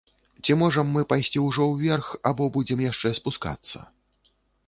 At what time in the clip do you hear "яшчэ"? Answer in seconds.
2.87-3.13